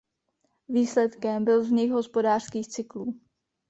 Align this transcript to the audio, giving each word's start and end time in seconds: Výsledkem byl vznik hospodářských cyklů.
Výsledkem 0.67 1.43
byl 1.45 1.61
vznik 1.61 1.91
hospodářských 1.91 2.67
cyklů. 2.67 3.19